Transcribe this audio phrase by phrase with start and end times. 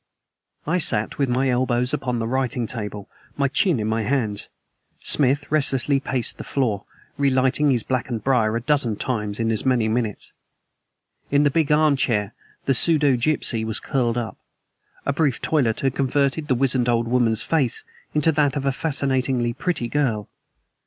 [0.65, 3.07] I sat with my elbows upon the writing table,
[3.37, 4.49] my chin in my hands;
[5.03, 6.85] Smith restlessly paced the floor,
[7.19, 10.31] relighting his blackened briar a dozen times in as many minutes.
[11.29, 12.33] In the big arm chair
[12.65, 14.37] the pseudogypsy was curled up.
[15.05, 17.83] A brief toilet had converted the wizened old woman's face
[18.15, 20.27] into that of a fascinatingly pretty girl.